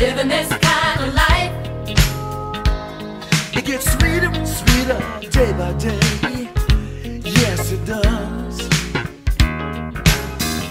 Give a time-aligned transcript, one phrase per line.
[0.00, 1.52] living this kind of life.
[3.54, 6.48] It gets sweeter and sweeter day by day.
[7.22, 8.62] Yes, it does.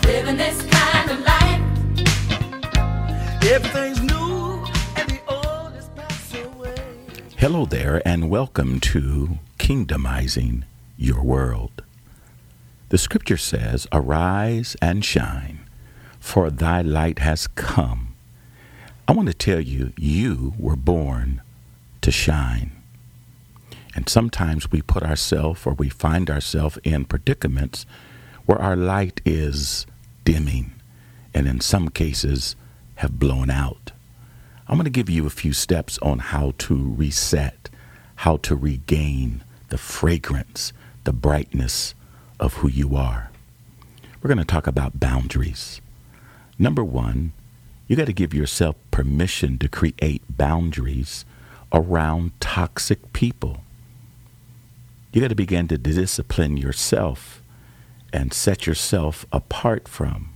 [0.04, 1.62] Living this kind of life.
[3.44, 4.66] Everything's new
[4.98, 6.74] and the old is passed away.
[7.38, 10.64] Hello there, and welcome to Kingdomizing
[10.98, 11.84] Your World.
[12.90, 15.60] The scripture says, Arise and shine,
[16.20, 18.09] for thy light has come
[19.10, 21.42] I want to tell you, you were born
[22.02, 22.74] to shine.
[23.96, 27.88] And sometimes we put ourselves or we find ourselves in predicaments
[28.46, 29.88] where our light is
[30.26, 30.74] dimming
[31.34, 32.56] and in some cases
[32.98, 33.94] have blown out.
[34.68, 37.72] I'm going to give you a few steps on how to reset,
[38.18, 40.72] how to regain the fragrance,
[41.06, 41.96] the brightness
[42.40, 43.32] of who you are.
[44.22, 45.82] We're going to talk about boundaries.
[46.60, 47.32] Number one,
[47.90, 51.26] you got to give yourself permission to create boundaries
[51.74, 53.64] around toxic people.
[55.12, 57.42] You got to begin to discipline yourself
[58.14, 60.30] and set yourself apart from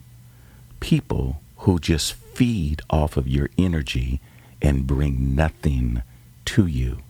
[0.80, 4.20] people who just feed off of your energy
[4.60, 6.02] and bring nothing
[6.46, 7.04] to you.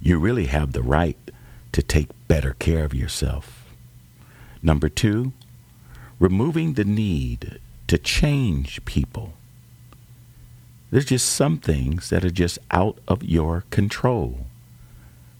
[0.00, 1.18] You really have the right
[1.72, 3.74] to take better care of yourself.
[4.62, 5.32] Number two,
[6.20, 7.58] removing the need
[7.94, 9.34] to change people.
[10.90, 14.46] There's just some things that are just out of your control.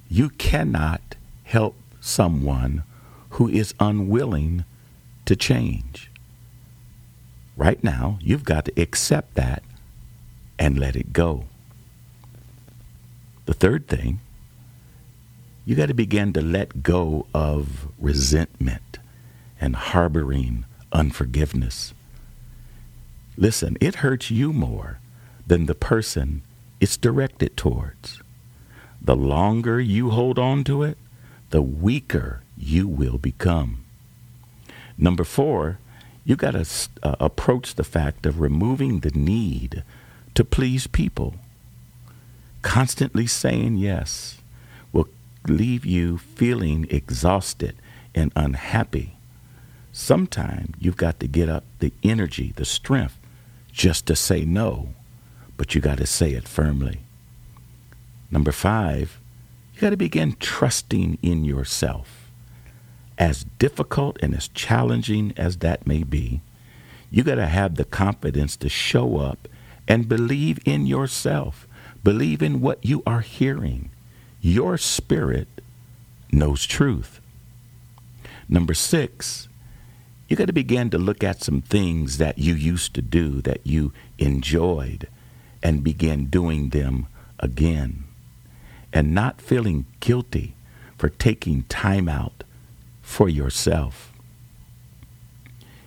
[0.09, 2.85] You cannot help someone
[3.31, 4.65] who is unwilling
[5.25, 6.13] to change.
[7.57, 9.65] Right now, you've got to accept that
[10.57, 11.47] and let it go.
[13.47, 14.21] The third thing,
[15.65, 19.01] you got to begin to let go of resentment
[19.61, 21.93] and harboring unforgiveness.
[23.37, 24.99] Listen, it hurts you more
[25.47, 26.43] than the person
[26.81, 28.21] it's directed towards.
[29.01, 30.99] The longer you hold on to it,
[31.51, 33.85] the weaker you will become.
[34.97, 35.79] Number four,
[36.25, 36.67] you got to
[37.03, 39.83] uh, approach the fact of removing the need
[40.35, 41.35] to please people.
[42.63, 44.39] Constantly saying yes
[44.93, 45.09] will
[45.47, 47.77] leave you feeling exhausted
[48.15, 49.17] and unhappy.
[49.93, 53.19] Sometimes you've got to get up the energy, the strength,
[53.75, 54.91] just to say no,
[55.57, 57.01] but you got to say it firmly.
[58.31, 59.21] Number five,
[59.75, 62.31] you got to begin trusting in yourself.
[63.19, 66.41] As difficult and as challenging as that may be,
[67.11, 69.49] you got to have the confidence to show up
[69.89, 71.67] and believe in yourself.
[72.03, 73.91] Believe in what you are hearing.
[74.41, 75.49] Your spirit
[76.31, 77.21] knows truth.
[78.49, 79.49] Number six,
[80.35, 83.65] you got to begin to look at some things that you used to do that
[83.65, 85.07] you enjoyed
[85.63, 87.07] and begin doing them
[87.39, 88.03] again
[88.93, 90.57] and not feeling guilty
[90.99, 92.43] for taking time out
[93.01, 94.13] for yourself.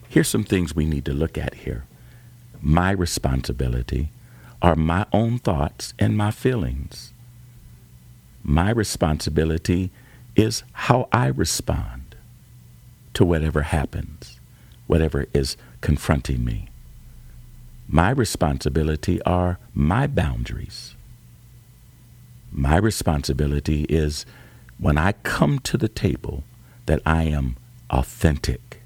[0.08, 1.84] Here's some things we need to look at here.
[2.62, 4.12] My responsibility
[4.62, 7.12] are my own thoughts and my feelings.
[8.44, 9.92] My responsibility
[10.38, 12.07] is how I respond
[13.18, 14.40] to whatever happens,
[14.86, 16.70] whatever is confronting me.
[17.88, 20.94] My responsibility are my boundaries.
[22.52, 24.28] My responsibility is
[24.78, 26.44] when I come to the table
[26.86, 27.56] that I am
[27.90, 28.84] authentic.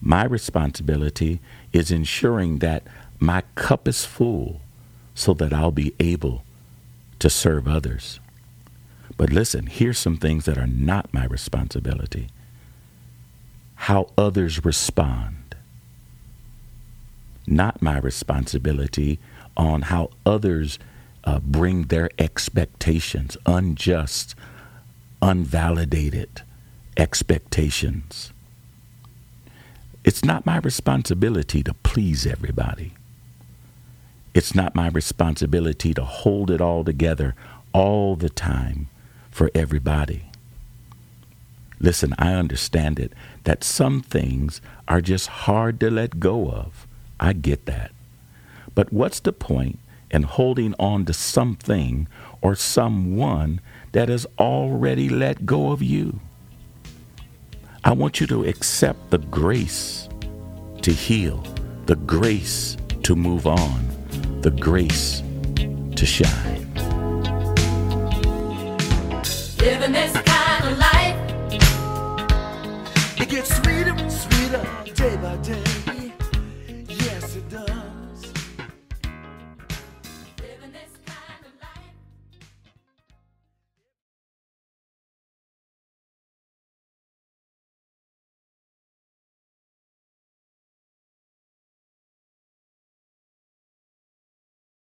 [0.00, 1.40] My responsibility
[1.72, 2.84] is ensuring that
[3.18, 4.60] my cup is full
[5.16, 6.44] so that I'll be able
[7.18, 8.20] to serve others.
[9.16, 12.28] But listen, here's some things that are not my responsibility
[13.84, 15.54] how others respond.
[17.46, 19.18] Not my responsibility
[19.58, 20.78] on how others
[21.24, 24.34] uh, bring their expectations, unjust,
[25.20, 26.40] unvalidated
[26.96, 28.32] expectations.
[30.02, 32.94] It's not my responsibility to please everybody.
[34.32, 37.34] It's not my responsibility to hold it all together
[37.74, 38.88] all the time
[39.30, 40.24] for everybody.
[41.84, 43.12] Listen, I understand it
[43.44, 46.86] that some things are just hard to let go of.
[47.20, 47.90] I get that.
[48.74, 49.78] But what's the point
[50.10, 52.08] in holding on to something
[52.40, 53.60] or someone
[53.92, 56.20] that has already let go of you?
[57.84, 60.08] I want you to accept the grace
[60.80, 61.44] to heal,
[61.84, 65.22] the grace to move on, the grace
[65.96, 66.64] to shine.
[74.94, 75.63] Day by day.